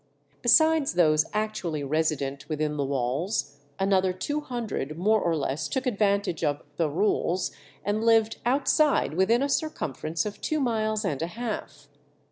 Besides 0.41 0.95
those 0.95 1.25
actually 1.31 1.83
resident 1.83 2.49
within 2.49 2.75
the 2.75 2.83
walls, 2.83 3.59
another 3.77 4.13
two 4.13 4.39
hundred 4.41 4.97
more 4.97 5.21
or 5.21 5.35
less 5.35 5.67
took 5.67 5.85
advantage 5.85 6.43
of 6.43 6.63
"the 6.77 6.89
rules," 6.89 7.51
and 7.85 8.03
lived 8.03 8.39
outside 8.43 9.13
within 9.13 9.43
a 9.43 9.47
circumference 9.49 10.25
of 10.25 10.41
two 10.41 10.59
miles 10.59 11.05
and 11.05 11.21
a 11.21 11.27
half. 11.27 11.87